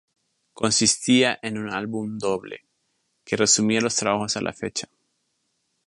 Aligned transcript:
Consistía 0.55 1.37
en 1.43 1.59
un 1.59 1.69
álbum 1.69 2.17
doble, 2.17 2.61
que 3.23 3.37
resumía 3.37 3.81
los 3.81 3.95
trabajos 3.97 4.35
a 4.35 4.41
la 4.41 4.51
fecha. 4.51 4.89